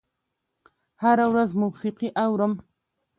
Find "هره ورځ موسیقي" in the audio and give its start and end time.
1.01-2.09